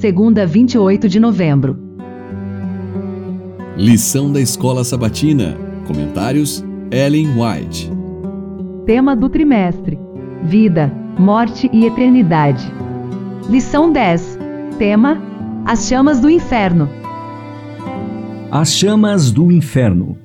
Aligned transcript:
segunda 0.00 0.46
28 0.46 1.10
de 1.10 1.20
novembro. 1.20 1.76
Lição 3.76 4.32
da 4.32 4.40
Escola 4.40 4.82
Sabatina. 4.82 5.58
Comentários: 5.86 6.64
Ellen 6.90 7.28
White. 7.36 7.92
Tema 8.86 9.14
do 9.14 9.28
trimestre: 9.28 9.98
Vida, 10.42 10.90
Morte 11.18 11.68
e 11.70 11.84
Eternidade. 11.84 12.72
Lição 13.50 13.92
10. 13.92 14.38
Tema: 14.78 15.20
As 15.66 15.86
chamas 15.86 16.18
do 16.18 16.30
inferno. 16.30 16.88
As 18.50 18.72
chamas 18.72 19.30
do 19.30 19.52
inferno. 19.52 20.16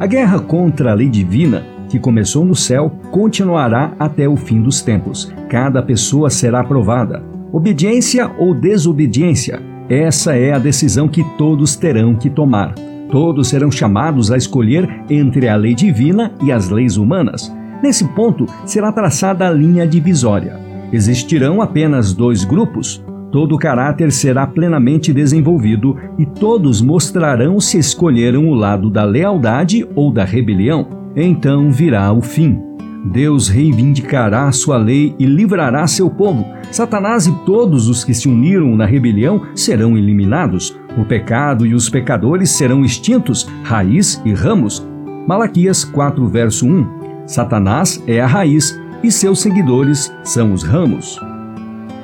A 0.00 0.06
guerra 0.06 0.40
contra 0.40 0.90
a 0.90 0.94
lei 0.94 1.08
divina, 1.08 1.64
que 1.88 2.00
começou 2.00 2.44
no 2.44 2.56
céu, 2.56 2.90
continuará 3.12 3.94
até 4.00 4.28
o 4.28 4.36
fim 4.36 4.60
dos 4.60 4.82
tempos. 4.82 5.32
Cada 5.48 5.80
pessoa 5.80 6.28
será 6.28 6.64
provada. 6.64 7.37
Obediência 7.50 8.30
ou 8.38 8.54
desobediência? 8.54 9.62
Essa 9.88 10.36
é 10.36 10.52
a 10.52 10.58
decisão 10.58 11.08
que 11.08 11.24
todos 11.38 11.76
terão 11.76 12.14
que 12.14 12.28
tomar. 12.28 12.74
Todos 13.10 13.48
serão 13.48 13.70
chamados 13.70 14.30
a 14.30 14.36
escolher 14.36 14.86
entre 15.08 15.48
a 15.48 15.56
lei 15.56 15.74
divina 15.74 16.30
e 16.42 16.52
as 16.52 16.68
leis 16.68 16.98
humanas. 16.98 17.50
Nesse 17.82 18.04
ponto 18.08 18.44
será 18.66 18.92
traçada 18.92 19.48
a 19.48 19.50
linha 19.50 19.86
divisória. 19.86 20.60
Existirão 20.92 21.62
apenas 21.62 22.12
dois 22.12 22.44
grupos, 22.44 23.02
todo 23.32 23.56
caráter 23.56 24.12
será 24.12 24.46
plenamente 24.46 25.10
desenvolvido 25.10 25.96
e 26.18 26.26
todos 26.26 26.82
mostrarão 26.82 27.58
se 27.60 27.78
escolheram 27.78 28.46
o 28.48 28.54
lado 28.54 28.90
da 28.90 29.04
lealdade 29.04 29.88
ou 29.94 30.12
da 30.12 30.24
rebelião. 30.24 30.86
Então 31.16 31.70
virá 31.70 32.12
o 32.12 32.20
fim. 32.20 32.67
Deus 33.10 33.48
reivindicará 33.48 34.52
sua 34.52 34.76
lei 34.76 35.14
e 35.18 35.24
livrará 35.24 35.86
seu 35.86 36.10
povo. 36.10 36.44
Satanás 36.70 37.26
e 37.26 37.32
todos 37.46 37.88
os 37.88 38.04
que 38.04 38.12
se 38.12 38.28
uniram 38.28 38.76
na 38.76 38.84
rebelião 38.84 39.46
serão 39.54 39.96
eliminados. 39.96 40.78
O 40.96 41.04
pecado 41.04 41.64
e 41.64 41.74
os 41.74 41.88
pecadores 41.88 42.50
serão 42.50 42.84
extintos, 42.84 43.48
raiz 43.62 44.20
e 44.24 44.32
ramos. 44.32 44.86
Malaquias 45.26 45.84
4, 45.84 46.26
verso 46.28 46.66
1. 46.66 47.26
Satanás 47.26 48.02
é 48.06 48.20
a 48.20 48.26
raiz 48.26 48.78
e 49.02 49.10
seus 49.10 49.40
seguidores 49.40 50.12
são 50.22 50.52
os 50.52 50.62
ramos. 50.62 51.18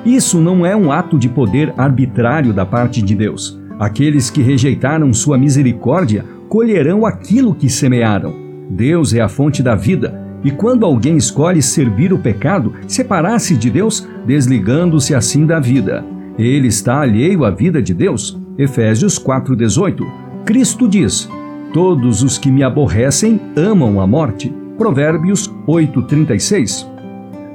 Isso 0.03 0.39
não 0.39 0.65
é 0.65 0.75
um 0.75 0.91
ato 0.91 1.19
de 1.19 1.29
poder 1.29 1.73
arbitrário 1.77 2.51
da 2.53 2.65
parte 2.65 3.01
de 3.01 3.15
Deus. 3.15 3.59
Aqueles 3.79 4.29
que 4.29 4.41
rejeitaram 4.41 5.13
sua 5.13 5.37
misericórdia 5.37 6.25
colherão 6.47 7.05
aquilo 7.05 7.53
que 7.53 7.69
semearam. 7.69 8.33
Deus 8.69 9.13
é 9.13 9.21
a 9.21 9.27
fonte 9.27 9.61
da 9.61 9.75
vida, 9.75 10.24
e 10.45 10.51
quando 10.51 10.85
alguém 10.85 11.17
escolhe 11.17 11.59
servir 11.59 12.13
o 12.13 12.19
pecado, 12.19 12.71
separar-se 12.87 13.57
de 13.57 13.71
Deus, 13.71 14.07
desligando-se 14.27 15.15
assim 15.15 15.43
da 15.43 15.59
vida. 15.59 16.05
Ele 16.37 16.67
está 16.67 17.01
alheio 17.01 17.43
à 17.43 17.49
vida 17.49 17.81
de 17.81 17.95
Deus. 17.95 18.39
Efésios 18.55 19.17
4:18. 19.17 20.05
Cristo 20.45 20.87
diz: 20.87 21.27
Todos 21.73 22.21
os 22.21 22.37
que 22.37 22.51
me 22.51 22.61
aborrecem 22.61 23.41
amam 23.57 23.99
a 23.99 24.05
morte. 24.05 24.53
Provérbios 24.77 25.51
8:36. 25.67 26.87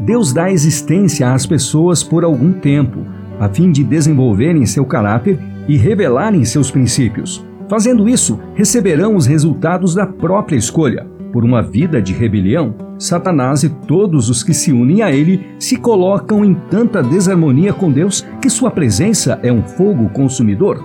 Deus 0.01 0.33
dá 0.33 0.51
existência 0.51 1.33
às 1.33 1.47
pessoas 1.47 2.03
por 2.03 2.25
algum 2.25 2.53
tempo, 2.53 3.07
a 3.39 3.49
fim 3.49 3.71
de 3.71 3.85
desenvolverem 3.85 4.67
seu 4.67 4.85
caráter 4.85 5.39
e 5.69 5.77
revelarem 5.77 6.45
seus 6.45 6.73
princípios. 6.73 7.47
Fazendo 7.69 8.09
isso, 8.09 8.41
receberão 8.53 9.15
os 9.15 9.27
resultados 9.27 9.95
da 9.95 10.09
própria 10.09 10.57
escolha. 10.57 11.07
Por 11.33 11.45
uma 11.45 11.63
vida 11.63 12.03
de 12.03 12.13
rebelião, 12.13 12.75
Satanás 12.99 13.63
e 13.63 13.69
todos 13.69 14.29
os 14.29 14.43
que 14.43 14.53
se 14.53 14.73
unem 14.73 15.03
a 15.03 15.13
ele 15.13 15.47
se 15.59 15.77
colocam 15.77 16.45
em 16.45 16.55
tanta 16.55 17.03
desarmonia 17.03 17.73
com 17.73 17.91
Deus 17.91 18.27
que 18.43 18.51
sua 18.51 18.71
presença 18.71 19.39
é 19.43 19.53
um 19.53 19.63
fogo 19.63 20.09
consumidor. 20.11 20.85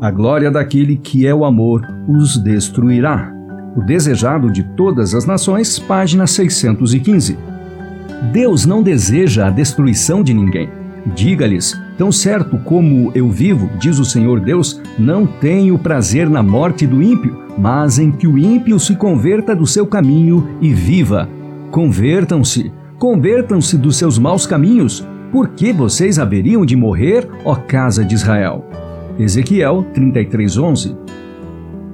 A 0.00 0.10
glória 0.10 0.50
daquele 0.50 0.96
que 0.96 1.26
é 1.26 1.34
o 1.34 1.44
amor 1.44 1.86
os 2.08 2.36
destruirá. 2.36 3.32
O 3.76 3.80
Desejado 3.80 4.50
de 4.50 4.64
Todas 4.76 5.14
as 5.14 5.24
Nações, 5.24 5.78
página 5.78 6.26
615. 6.26 7.38
Deus 8.32 8.66
não 8.66 8.82
deseja 8.82 9.46
a 9.46 9.50
destruição 9.50 10.22
de 10.22 10.34
ninguém. 10.34 10.68
Diga-lhes: 11.14 11.80
Tão 11.96 12.10
certo 12.10 12.58
como 12.58 13.12
eu 13.14 13.30
vivo, 13.30 13.70
diz 13.78 13.98
o 13.98 14.04
Senhor 14.04 14.40
Deus, 14.40 14.80
não 14.98 15.26
tenho 15.26 15.78
prazer 15.78 16.28
na 16.28 16.42
morte 16.42 16.86
do 16.86 17.02
ímpio, 17.02 17.42
mas 17.58 17.98
em 17.98 18.10
que 18.10 18.26
o 18.26 18.38
ímpio 18.38 18.78
se 18.80 18.96
converta 18.96 19.54
do 19.54 19.66
seu 19.66 19.86
caminho 19.86 20.48
e 20.60 20.72
viva. 20.72 21.28
Convertam-se, 21.70 22.72
convertam-se 22.98 23.76
dos 23.76 23.96
seus 23.96 24.18
maus 24.18 24.46
caminhos. 24.46 25.06
Por 25.30 25.48
que 25.48 25.72
vocês 25.72 26.18
haveriam 26.18 26.64
de 26.64 26.76
morrer, 26.76 27.28
ó 27.44 27.54
casa 27.54 28.04
de 28.04 28.14
Israel? 28.14 28.64
Ezequiel 29.18 29.86
33:11 29.94 30.96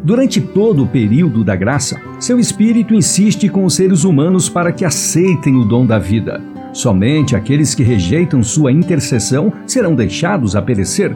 Durante 0.03 0.41
todo 0.41 0.85
o 0.85 0.87
período 0.87 1.43
da 1.43 1.57
graça, 1.57 2.01
seu 2.21 2.39
espírito 2.39 2.95
insiste 2.95 3.49
com 3.49 3.65
os 3.65 3.75
seres 3.75 4.05
humanos 4.05 4.49
para 4.49 4.73
que 4.73 4.85
aceitem 4.85 5.57
o 5.57 5.65
dom 5.65 5.85
da 5.85 5.99
vida. 5.99 6.41
Somente 6.73 7.35
aqueles 7.35 7.75
que 7.75 7.83
rejeitam 7.83 8.43
sua 8.43 8.71
intercessão 8.71 9.53
serão 9.67 9.95
deixados 9.95 10.55
a 10.55 10.63
perecer. 10.63 11.15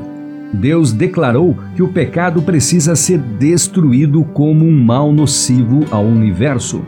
Deus 0.52 0.92
declarou 0.92 1.56
que 1.74 1.82
o 1.82 1.88
pecado 1.88 2.42
precisa 2.42 2.94
ser 2.94 3.18
destruído 3.18 4.22
como 4.24 4.66
um 4.66 4.84
mal 4.84 5.12
nocivo 5.12 5.84
ao 5.90 6.04
universo. 6.04 6.82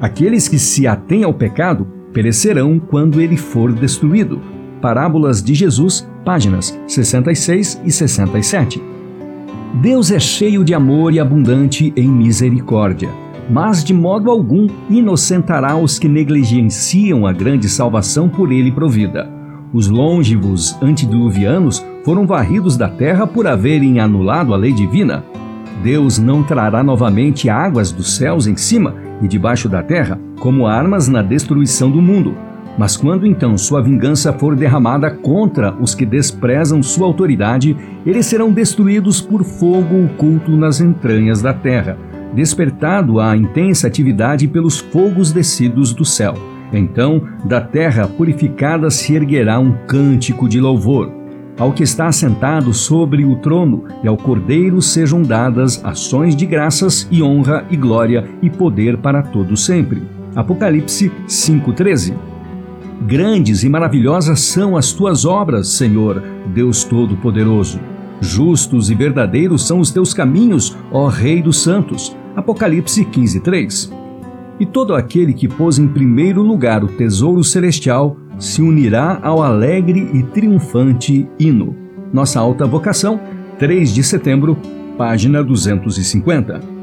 Aqueles 0.00 0.48
que 0.48 0.58
se 0.58 0.86
atêm 0.86 1.22
ao 1.22 1.34
pecado 1.34 1.86
perecerão 2.12 2.78
quando 2.78 3.20
ele 3.20 3.36
for 3.36 3.72
destruído. 3.72 4.40
Parábolas 4.80 5.42
de 5.42 5.54
Jesus, 5.54 6.06
páginas 6.24 6.78
66 6.86 7.80
e 7.84 7.90
67. 7.90 8.82
Deus 9.80 10.10
é 10.10 10.18
cheio 10.18 10.64
de 10.64 10.74
amor 10.74 11.14
e 11.14 11.20
abundante 11.20 11.92
em 11.96 12.08
misericórdia, 12.08 13.08
mas 13.50 13.82
de 13.82 13.92
modo 13.92 14.30
algum 14.30 14.66
inocentará 14.88 15.76
os 15.76 15.98
que 15.98 16.08
negligenciam 16.08 17.26
a 17.26 17.32
grande 17.32 17.68
salvação 17.68 18.28
por 18.28 18.52
ele 18.52 18.70
provida. 18.70 19.28
Os 19.72 19.88
longivos 19.88 20.76
antediluvianos 20.82 21.84
foram 22.04 22.26
varridos 22.26 22.76
da 22.76 22.88
terra 22.88 23.26
por 23.26 23.46
haverem 23.46 24.00
anulado 24.00 24.52
a 24.52 24.56
lei 24.56 24.72
divina. 24.72 25.24
Deus 25.82 26.18
não 26.18 26.42
trará 26.42 26.82
novamente 26.82 27.48
águas 27.48 27.90
dos 27.90 28.16
céus 28.16 28.46
em 28.46 28.56
cima 28.56 28.94
e 29.20 29.28
debaixo 29.28 29.68
da 29.68 29.82
terra 29.82 30.18
como 30.38 30.66
armas 30.66 31.08
na 31.08 31.22
destruição 31.22 31.90
do 31.90 32.02
mundo 32.02 32.36
mas 32.76 32.96
quando 32.96 33.26
então 33.26 33.58
sua 33.58 33.82
vingança 33.82 34.32
for 34.32 34.56
derramada 34.56 35.10
contra 35.10 35.74
os 35.78 35.94
que 35.94 36.06
desprezam 36.06 36.82
sua 36.82 37.06
autoridade, 37.06 37.76
eles 38.06 38.26
serão 38.26 38.50
destruídos 38.50 39.20
por 39.20 39.44
fogo 39.44 40.04
oculto 40.06 40.52
nas 40.52 40.80
entranhas 40.80 41.42
da 41.42 41.52
terra, 41.52 41.98
despertado 42.32 43.20
à 43.20 43.36
intensa 43.36 43.86
atividade 43.86 44.48
pelos 44.48 44.78
fogos 44.78 45.32
descidos 45.32 45.92
do 45.92 46.04
céu. 46.04 46.34
Então, 46.72 47.22
da 47.44 47.60
terra 47.60 48.06
purificada 48.06 48.90
se 48.90 49.14
erguerá 49.14 49.58
um 49.58 49.72
cântico 49.86 50.48
de 50.48 50.60
louvor. 50.60 51.12
Ao 51.58 51.72
que 51.72 51.82
está 51.82 52.06
assentado 52.06 52.72
sobre 52.72 53.24
o 53.24 53.36
trono 53.36 53.84
e 54.02 54.08
ao 54.08 54.16
Cordeiro 54.16 54.80
sejam 54.80 55.22
dadas 55.22 55.84
ações 55.84 56.34
de 56.34 56.46
graças 56.46 57.06
e 57.10 57.22
honra 57.22 57.66
e 57.70 57.76
glória 57.76 58.26
e 58.40 58.48
poder 58.48 58.96
para 58.96 59.22
todo 59.22 59.56
sempre. 59.56 60.02
Apocalipse 60.34 61.12
5:13 61.26 62.14
Grandes 63.02 63.64
e 63.64 63.68
maravilhosas 63.68 64.40
são 64.40 64.76
as 64.76 64.92
tuas 64.92 65.24
obras, 65.24 65.68
Senhor, 65.68 66.22
Deus 66.54 66.84
Todo-Poderoso. 66.84 67.80
Justos 68.20 68.90
e 68.90 68.94
verdadeiros 68.94 69.66
são 69.66 69.80
os 69.80 69.90
teus 69.90 70.14
caminhos, 70.14 70.76
ó 70.90 71.08
Rei 71.08 71.42
dos 71.42 71.60
Santos. 71.60 72.16
Apocalipse 72.34 73.04
15, 73.04 73.40
3. 73.40 73.92
E 74.58 74.66
todo 74.66 74.94
aquele 74.94 75.32
que 75.32 75.48
pôs 75.48 75.78
em 75.78 75.88
primeiro 75.88 76.42
lugar 76.42 76.84
o 76.84 76.88
tesouro 76.88 77.42
celestial 77.42 78.16
se 78.38 78.62
unirá 78.62 79.18
ao 79.22 79.42
alegre 79.42 80.08
e 80.12 80.22
triunfante 80.22 81.28
hino. 81.38 81.76
Nossa 82.12 82.40
alta 82.40 82.66
vocação, 82.66 83.20
3 83.58 83.92
de 83.92 84.02
setembro, 84.02 84.56
página 84.96 85.42
250. 85.42 86.81